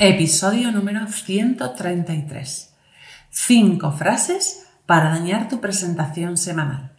[0.00, 2.74] Episodio número 133.
[3.30, 6.90] Cinco frases para dañar tu presentación semanal.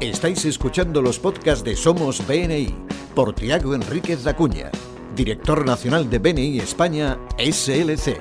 [0.00, 2.74] Estáis escuchando los podcasts de Somos BNI
[3.14, 4.72] por Tiago Enríquez Acuña,
[5.14, 8.18] director nacional de BNI España SLC.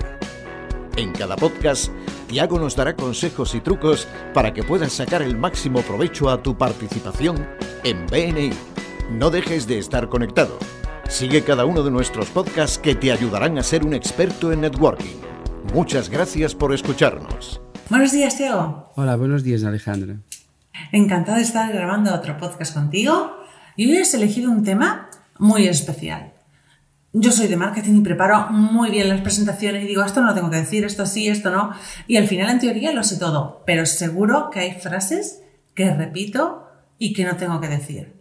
[0.97, 1.91] En cada podcast,
[2.27, 6.55] Tiago nos dará consejos y trucos para que puedas sacar el máximo provecho a tu
[6.55, 7.43] participación
[7.83, 8.51] en BNI.
[9.09, 10.59] No dejes de estar conectado.
[11.09, 15.15] Sigue cada uno de nuestros podcasts que te ayudarán a ser un experto en networking.
[15.73, 17.61] Muchas gracias por escucharnos.
[17.89, 18.91] Buenos días, Tiago.
[18.95, 20.17] Hola, buenos días, Alejandra.
[20.91, 23.37] Encantada de estar grabando otro podcast contigo
[23.77, 25.09] y hoy has elegido un tema
[25.39, 26.33] muy especial.
[27.13, 30.33] Yo soy de marketing y preparo muy bien las presentaciones y digo, esto no lo
[30.35, 31.71] tengo que decir, esto sí, esto no.
[32.05, 35.41] Y al final, en teoría, lo sé todo, pero seguro que hay frases
[35.73, 36.67] que repito
[36.99, 38.13] y que no tengo que decir.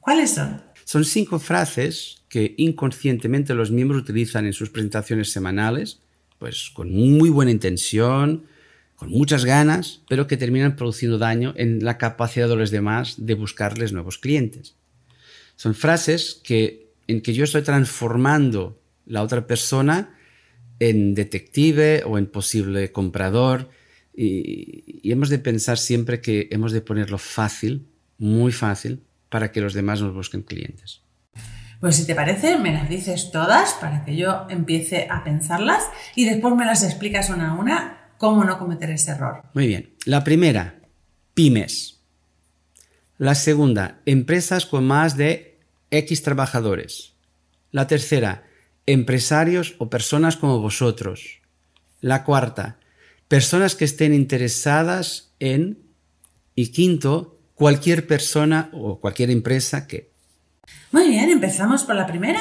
[0.00, 0.67] ¿Cuáles son?
[0.88, 6.00] Son cinco frases que inconscientemente los miembros utilizan en sus presentaciones semanales,
[6.38, 8.44] pues con muy buena intención,
[8.96, 13.34] con muchas ganas, pero que terminan produciendo daño en la capacidad de los demás de
[13.34, 14.76] buscarles nuevos clientes.
[15.56, 20.16] Son frases que, en que yo estoy transformando la otra persona
[20.78, 23.68] en detective o en posible comprador
[24.16, 27.84] y, y hemos de pensar siempre que hemos de ponerlo fácil,
[28.16, 31.02] muy fácil, para que los demás nos busquen clientes.
[31.80, 35.84] Pues si te parece, me las dices todas para que yo empiece a pensarlas
[36.16, 39.44] y después me las explicas una a una cómo no cometer ese error.
[39.54, 39.94] Muy bien.
[40.04, 40.80] La primera,
[41.34, 42.00] pymes.
[43.16, 47.14] La segunda, empresas con más de X trabajadores.
[47.70, 48.44] La tercera,
[48.86, 51.40] empresarios o personas como vosotros.
[52.00, 52.78] La cuarta,
[53.28, 55.78] personas que estén interesadas en.
[56.54, 60.10] Y quinto, cualquier persona o cualquier empresa que.
[60.92, 62.40] Muy bien, empezamos por la primera.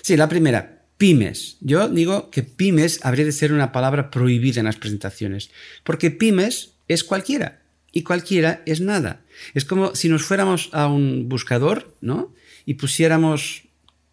[0.00, 1.56] Sí, la primera, pymes.
[1.60, 5.50] Yo digo que pymes habría de ser una palabra prohibida en las presentaciones,
[5.82, 7.62] porque pymes es cualquiera
[7.92, 9.22] y cualquiera es nada.
[9.54, 12.32] Es como si nos fuéramos a un buscador, ¿no?
[12.64, 13.64] Y pusiéramos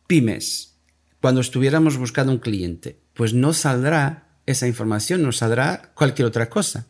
[0.07, 0.73] pymes
[1.21, 2.97] cuando estuviéramos buscando un cliente.
[3.13, 6.87] Pues no saldrá esa información, no saldrá cualquier otra cosa.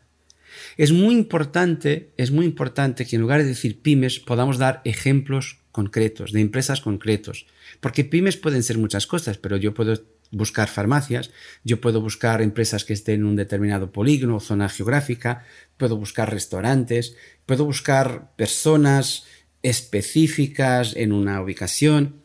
[0.78, 5.60] Es muy importante, es muy importante que en lugar de decir pymes podamos dar ejemplos
[5.72, 7.48] concretos, de empresas concretos.
[7.82, 10.02] Porque pymes pueden ser muchas cosas, pero yo puedo
[10.32, 11.32] buscar farmacias,
[11.64, 15.44] yo puedo buscar empresas que estén en un determinado polígono o zona geográfica,
[15.78, 19.26] puedo buscar restaurantes, puedo buscar personas
[19.64, 22.22] específicas en una ubicación.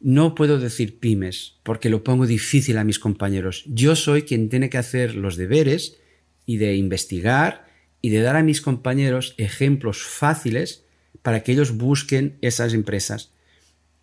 [0.00, 3.64] No puedo decir pymes porque lo pongo difícil a mis compañeros.
[3.66, 5.98] Yo soy quien tiene que hacer los deberes
[6.46, 7.65] y de investigar
[8.06, 10.84] y de dar a mis compañeros ejemplos fáciles
[11.22, 13.32] para que ellos busquen esas empresas.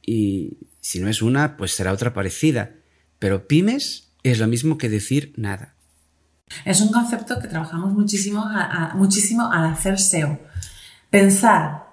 [0.01, 2.71] Y si no es una, pues será otra parecida.
[3.17, 5.75] Pero pymes es lo mismo que decir nada.
[6.65, 8.45] Es un concepto que trabajamos muchísimo,
[8.95, 10.37] muchísimo al hacer SEO.
[11.09, 11.85] Pensar,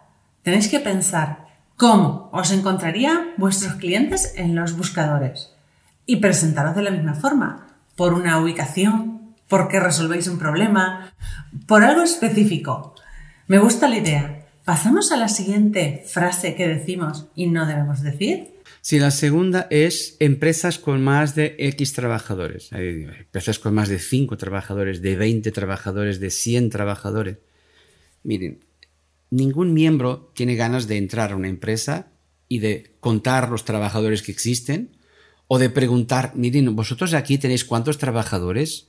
[0.43, 5.53] tenéis que pensar cómo os encontrarían vuestros clientes en los buscadores
[6.07, 9.20] y presentaros de la misma forma, por una ubicación,
[9.51, 11.13] porque resolvéis un problema,
[11.67, 12.95] por algo específico.
[13.49, 14.47] Me gusta la idea.
[14.65, 18.55] ¿Pasamos a la siguiente frase que decimos y no debemos decir?
[18.81, 22.71] Si la segunda es empresas con más de X trabajadores.
[22.73, 27.39] Empresas con más de 5 trabajadores, de 20 trabajadores, de 100 trabajadores.
[28.23, 28.61] Miren,
[29.31, 32.07] ningún miembro tiene ganas de entrar a una empresa
[32.49, 34.97] y de contar los trabajadores que existen
[35.49, 38.87] o de preguntar, miren, vosotros aquí tenéis cuántos trabajadores.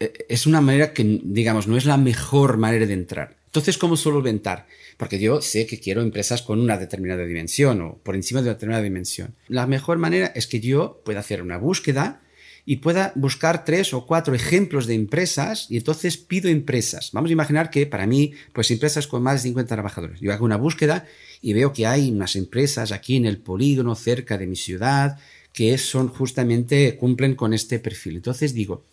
[0.00, 3.36] E, es una manera que, digamos, no es la mejor manera de entrar.
[3.46, 4.66] Entonces, ¿cómo solventar?
[4.96, 8.54] Porque yo sé que quiero empresas con una determinada dimensión o por encima de una
[8.54, 9.34] determinada dimensión.
[9.48, 12.20] La mejor manera es que yo pueda hacer una búsqueda
[12.64, 17.10] y pueda buscar tres o cuatro ejemplos de empresas y entonces pido empresas.
[17.12, 20.20] Vamos a imaginar que para mí, pues empresas con más de 50 trabajadores.
[20.20, 21.06] Yo hago una búsqueda
[21.40, 25.18] y veo que hay unas empresas aquí en el polígono cerca de mi ciudad
[25.52, 28.16] que son justamente, cumplen con este perfil.
[28.16, 28.84] Entonces digo,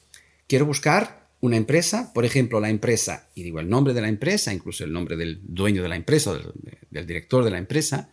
[0.47, 4.53] quiero buscar una empresa, por ejemplo, la empresa, y digo el nombre de la empresa,
[4.53, 6.51] incluso el nombre del dueño de la empresa, del,
[6.89, 8.09] del director de la empresa,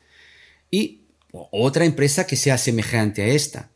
[0.71, 1.03] y
[1.33, 3.71] otra empresa que sea semejante a esta.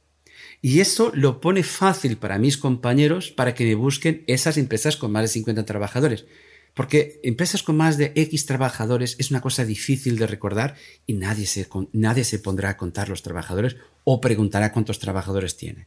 [0.60, 5.12] Y eso lo pone fácil para mis compañeros para que me busquen esas empresas con
[5.12, 6.26] más de 50 trabajadores.
[6.74, 10.76] Porque empresas con más de X trabajadores es una cosa difícil de recordar
[11.06, 15.86] y nadie se, nadie se pondrá a contar los trabajadores o preguntará cuántos trabajadores tiene.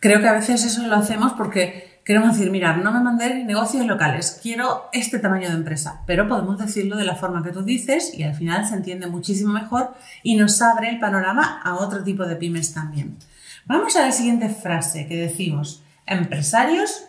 [0.00, 3.86] Creo que a veces eso lo hacemos porque queremos decir, mira, no me mandé negocios
[3.86, 8.12] locales, quiero este tamaño de empresa, pero podemos decirlo de la forma que tú dices
[8.14, 12.26] y al final se entiende muchísimo mejor y nos abre el panorama a otro tipo
[12.26, 13.16] de pymes también.
[13.66, 17.04] Vamos a la siguiente frase que decimos, empresarios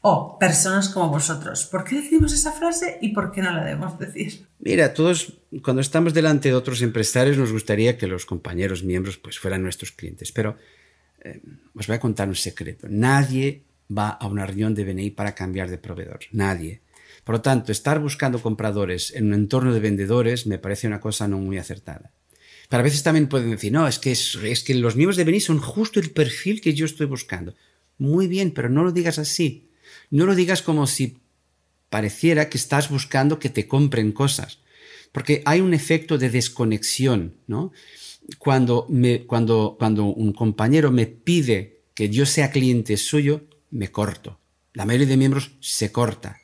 [0.00, 1.66] o personas como vosotros.
[1.66, 4.46] ¿Por qué decimos esa frase y por qué no la debemos decir?
[4.60, 9.38] Mira, todos cuando estamos delante de otros empresarios nos gustaría que los compañeros miembros pues
[9.38, 10.56] fueran nuestros clientes, pero
[11.24, 11.40] eh,
[11.74, 12.86] os voy a contar un secreto.
[12.88, 16.20] Nadie va a una reunión de BNI para cambiar de proveedor.
[16.32, 16.82] Nadie.
[17.24, 21.28] Por lo tanto, estar buscando compradores en un entorno de vendedores me parece una cosa
[21.28, 22.12] no muy acertada.
[22.68, 25.40] Pero a veces también pueden decir, no, es que, es, que los miembros de BNI
[25.40, 27.54] son justo el perfil que yo estoy buscando.
[27.96, 29.70] Muy bien, pero no lo digas así.
[30.10, 31.18] No lo digas como si
[31.88, 34.60] pareciera que estás buscando que te compren cosas.
[35.12, 37.72] Porque hay un efecto de desconexión, ¿no?
[38.36, 38.86] Cuando,
[39.26, 44.38] cuando, cuando un compañero me pide que yo sea cliente suyo, me corto.
[44.74, 46.40] La mayoría de miembros se corta.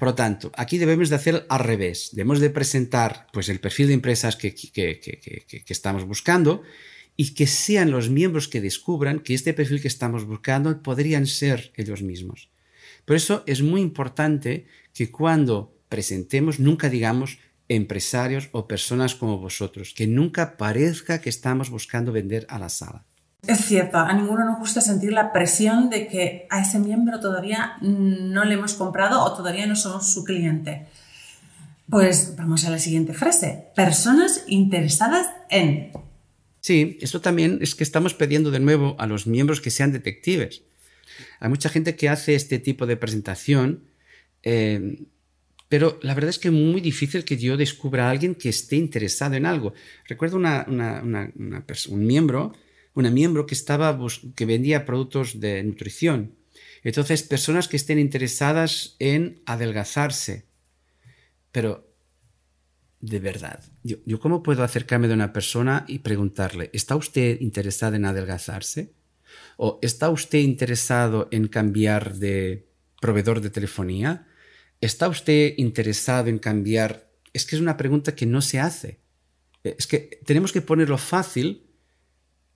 [0.00, 2.08] Por lo tanto, aquí debemos de hacer al revés.
[2.12, 6.62] Debemos de presentar pues, el perfil de empresas que, que, estamos buscando
[7.18, 11.70] y que sean los miembros que descubran que este perfil que estamos buscando podrían ser
[11.76, 12.48] ellos mismos.
[13.04, 17.38] Por eso es muy importante que cuando presentemos nunca digamos
[17.70, 23.04] empresarios o personas como vosotros, que nunca parezca que estamos buscando vender a la sala.
[23.46, 27.76] Es cierto, a ninguno nos gusta sentir la presión de que a ese miembro todavía
[27.80, 30.88] no le hemos comprado o todavía no somos su cliente.
[31.88, 33.66] Pues vamos a la siguiente frase.
[33.76, 35.92] Personas interesadas en.
[36.60, 40.62] Sí, esto también es que estamos pidiendo de nuevo a los miembros que sean detectives.
[41.38, 43.84] Hay mucha gente que hace este tipo de presentación,
[44.42, 45.04] eh,
[45.70, 48.74] pero la verdad es que es muy difícil que yo descubra a alguien que esté
[48.74, 49.72] interesado en algo.
[50.06, 52.52] Recuerdo un miembro
[52.94, 53.96] una miembro que, estaba
[54.34, 56.34] que vendía productos de nutrición.
[56.82, 60.44] Entonces, personas que estén interesadas en adelgazarse.
[61.52, 61.86] Pero,
[63.00, 67.96] de verdad, yo, yo cómo puedo acercarme de una persona y preguntarle, ¿está usted interesada
[67.96, 68.92] en adelgazarse?
[69.56, 72.66] ¿O está usted interesado en cambiar de
[73.00, 74.26] proveedor de telefonía?
[74.80, 77.10] ¿Está usted interesado en cambiar?
[77.32, 79.00] Es que es una pregunta que no se hace.
[79.62, 81.66] Es que tenemos que ponerlo fácil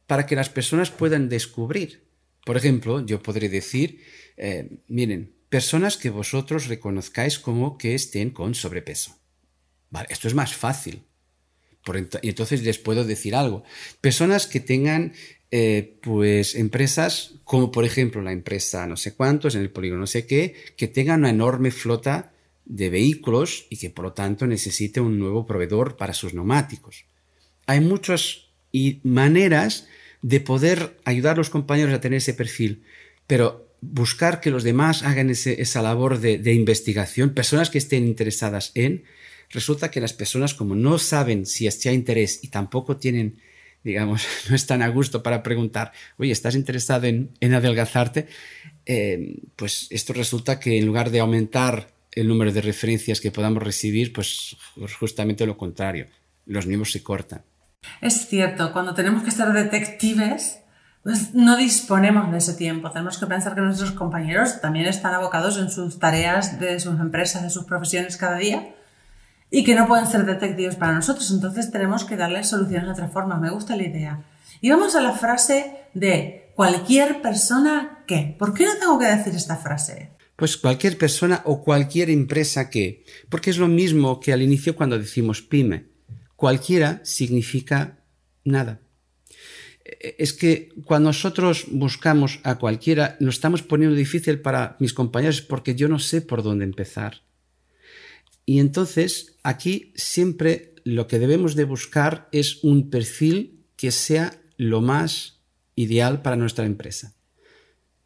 [0.06, 2.04] para que las personas puedan descubrir.
[2.44, 4.02] Por ejemplo, yo podré decir,
[4.36, 9.18] eh, miren, personas que vosotros reconozcáis como que estén con sobrepeso.
[9.90, 11.04] Vale, esto es más fácil.
[12.22, 13.62] y entonces les puedo decir algo.
[14.00, 15.12] Personas que tengan,
[15.56, 20.08] eh, pues, empresas como por ejemplo la empresa no sé cuántos, en el polígono no
[20.08, 22.32] sé qué, que tengan una enorme flota
[22.64, 27.04] de vehículos y que por lo tanto necesite un nuevo proveedor para sus neumáticos.
[27.66, 28.48] Hay muchas
[29.04, 29.86] maneras
[30.22, 32.82] de poder ayudar a los compañeros a tener ese perfil,
[33.28, 39.04] pero buscar que los demás hagan esa labor de, investigación, personas que estén interesadas en,
[39.50, 43.36] resulta que las personas como no saben si hay interés y tampoco tienen,
[43.84, 48.26] digamos, no están a gusto para preguntar, oye, ¿estás interesado en, adelgazarte?
[48.86, 53.62] Eh, pues esto resulta que en lugar de aumentar el número de referencias que podamos
[53.62, 54.56] recibir, pues
[54.98, 56.06] justamente lo contrario,
[56.46, 57.42] los mismos se cortan.
[58.00, 60.60] Es cierto, cuando tenemos que ser detectives,
[61.02, 62.90] pues no disponemos de ese tiempo.
[62.90, 67.42] Tenemos que pensar que nuestros compañeros también están abocados en sus tareas de sus empresas,
[67.42, 68.74] de sus profesiones cada día
[69.54, 71.30] y que no pueden ser detectives para nosotros.
[71.30, 73.38] Entonces tenemos que darles soluciones de otra forma.
[73.38, 74.24] Me gusta la idea.
[74.60, 78.34] Y vamos a la frase de cualquier persona que.
[78.36, 80.10] ¿Por qué no tengo que decir esta frase?
[80.34, 83.04] Pues cualquier persona o cualquier empresa que.
[83.28, 85.86] Porque es lo mismo que al inicio cuando decimos pyme
[86.34, 88.00] cualquiera significa
[88.44, 88.80] nada.
[89.84, 95.76] Es que cuando nosotros buscamos a cualquiera, nos estamos poniendo difícil para mis compañeros porque
[95.76, 97.22] yo no sé por dónde empezar.
[98.46, 104.80] Y entonces aquí siempre lo que debemos de buscar es un perfil que sea lo
[104.80, 105.40] más
[105.76, 107.14] ideal para nuestra empresa.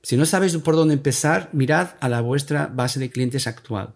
[0.02, 3.94] Si no sabéis por dónde empezar, mirad a la vuestra base de clientes actual.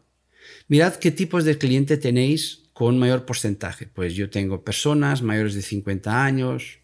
[0.68, 3.86] Mirad qué tipos de cliente tenéis con mayor porcentaje.
[3.86, 6.80] Pues yo tengo personas mayores de 50 años,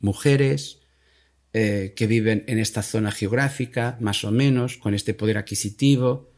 [0.00, 0.80] mujeres,
[1.52, 6.32] eh, que viven en esta zona geográfica, más o menos, con este poder adquisitivo.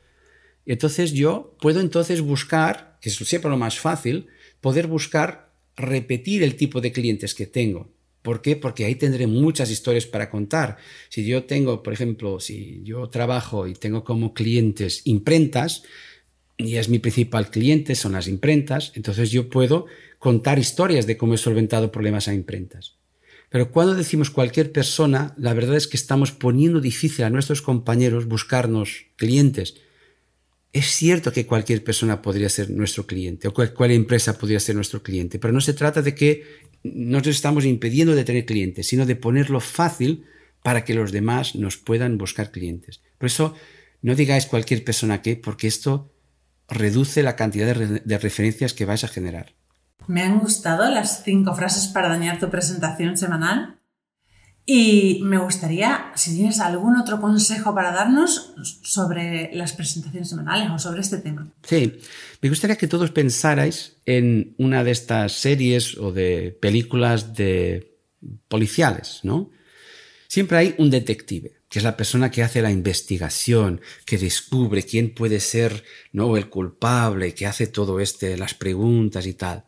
[0.66, 4.26] Entonces yo puedo entonces buscar, que es lo más fácil,
[4.60, 7.94] poder buscar repetir el tipo de clientes que tengo.
[8.22, 8.56] ¿Por qué?
[8.56, 10.78] Porque ahí tendré muchas historias para contar.
[11.08, 15.84] Si yo tengo, por ejemplo, si yo trabajo y tengo como clientes imprentas,
[16.56, 19.86] y es mi principal cliente, son las imprentas, entonces yo puedo
[20.18, 22.96] contar historias de cómo he solventado problemas a imprentas.
[23.48, 28.26] Pero cuando decimos cualquier persona, la verdad es que estamos poniendo difícil a nuestros compañeros
[28.26, 29.76] buscarnos clientes.
[30.72, 35.02] Es cierto que cualquier persona podría ser nuestro cliente o cualquier empresa podría ser nuestro
[35.02, 36.44] cliente, pero no se trata de que
[36.82, 40.24] nos estamos impidiendo de tener clientes, sino de ponerlo fácil
[40.62, 43.00] para que los demás nos puedan buscar clientes.
[43.18, 43.54] Por eso,
[44.02, 46.12] no digáis cualquier persona que, porque esto
[46.68, 49.54] reduce la cantidad de, referencias que vais a generar.
[50.08, 53.75] Me han gustado las cinco frases para dañar tu presentación semanal.
[54.68, 60.78] Y me gustaría, si tienes algún otro consejo para darnos sobre las presentaciones semanales o
[60.80, 61.48] sobre este tema.
[61.62, 62.00] Sí,
[62.42, 67.96] me gustaría que todos pensarais en una de estas series o de películas de
[68.48, 69.52] policiales, ¿no?
[70.26, 75.14] Siempre hay un detective, que es la persona que hace la investigación, que descubre quién
[75.14, 79.64] puede ser el culpable, que hace todo este las preguntas y tal.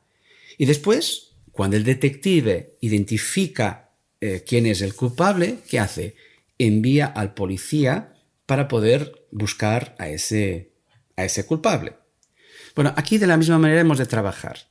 [0.56, 3.87] Y después, cuando el detective identifica
[4.20, 6.16] eh, quién es el culpable, ¿qué hace?
[6.58, 8.14] Envía al policía
[8.46, 10.72] para poder buscar a ese,
[11.16, 11.94] a ese culpable.
[12.74, 14.68] Bueno, aquí de la misma manera hemos de trabajar.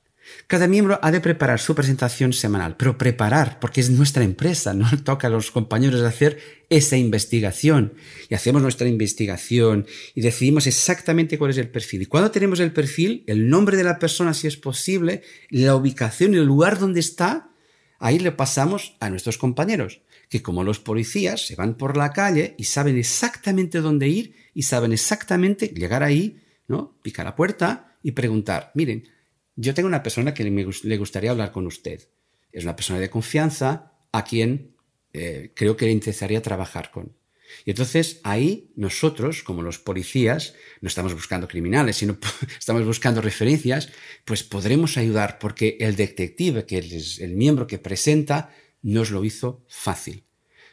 [0.48, 4.88] Cada miembro ha de preparar su presentación semanal, pero preparar, porque es nuestra empresa, no
[5.04, 6.40] toca a los compañeros hacer
[6.70, 7.94] esa investigación.
[8.30, 9.86] Y hacemos nuestra investigación
[10.16, 12.04] y decidimos exactamente cuál es el perfil.
[12.04, 16.34] Y cuando tenemos el perfil, el nombre de la persona, si es posible, la ubicación
[16.34, 17.52] el lugar donde está,
[18.00, 22.56] ahí le pasamos a nuestros compañeros, que como los policías se van por la calle
[22.58, 26.98] y saben exactamente dónde ir y saben exactamente llegar ahí, ¿no?
[27.02, 29.08] Picar la puerta y preguntar, miren,
[29.56, 32.08] yo tengo una persona que le gustaría hablar con usted.
[32.52, 34.76] Es una persona de confianza a quien
[35.14, 37.17] eh, creo que le interesaría trabajar con.
[37.66, 42.18] Y entonces ahí nosotros, como los policías, no estamos buscando criminales, sino
[42.60, 43.90] estamos buscando referencias,
[44.26, 48.50] pues podremos ayudar porque el detective, que es el miembro que presenta,
[48.82, 50.24] nos lo hizo fácil.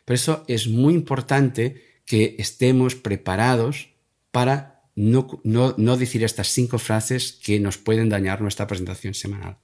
[0.05, 3.91] Por eso es muy importante que estemos preparados
[4.31, 9.57] para no, decir estas cinco frases que nos pueden dañar nuestra presentación semanal.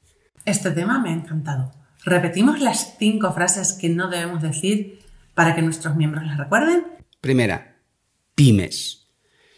[0.45, 1.73] Este tema me ha encantado.
[2.05, 5.01] Repetimos las cinco frases que no debemos decir
[5.35, 6.85] para que nuestros miembros las recuerden.
[7.21, 7.77] Primera,
[8.35, 9.09] pymes.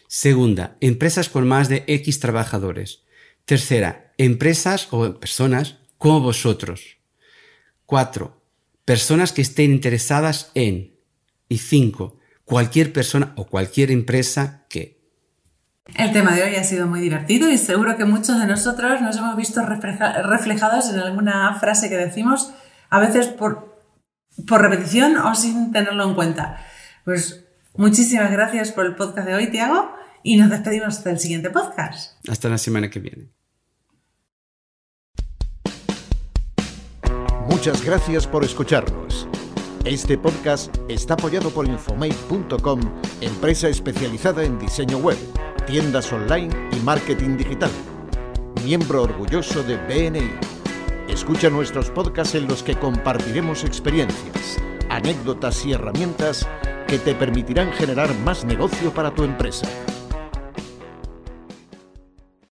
[0.07, 3.03] Segunda, empresas con más de X trabajadores.
[3.45, 6.97] Tercera, empresas o personas como vosotros.
[7.85, 8.43] Cuatro,
[8.85, 10.99] personas que estén interesadas en.
[11.49, 15.01] Y cinco, cualquier persona o cualquier empresa que.
[15.95, 19.17] El tema de hoy ha sido muy divertido y seguro que muchos de nosotros nos
[19.17, 22.53] hemos visto reflejados en alguna frase que decimos,
[22.89, 23.83] a veces por,
[24.47, 26.65] por repetición o sin tenerlo en cuenta.
[27.03, 27.42] Pues
[27.75, 29.91] muchísimas gracias por el podcast de hoy, Tiago,
[30.23, 32.17] y nos despedimos hasta el siguiente podcast.
[32.27, 33.29] Hasta la semana que viene.
[37.49, 39.27] Muchas gracias por escucharnos.
[39.85, 42.79] Este podcast está apoyado por Infomate.com,
[43.21, 45.17] empresa especializada en diseño web
[45.65, 47.71] tiendas online y marketing digital.
[48.63, 50.31] Miembro orgulloso de BNI.
[51.07, 54.57] Escucha nuestros podcasts en los que compartiremos experiencias,
[54.95, 56.47] anécdotas y herramientas
[56.87, 59.67] que te permitirán generar más negocio para tu empresa.